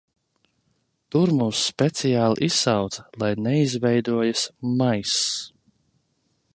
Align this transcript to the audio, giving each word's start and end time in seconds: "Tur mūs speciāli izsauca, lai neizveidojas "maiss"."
"Tur 1.15 1.33
mūs 1.41 1.59
speciāli 1.65 2.47
izsauca, 2.49 3.05
lai 3.25 3.31
neizveidojas 3.49 4.49
"maiss"." 4.83 5.17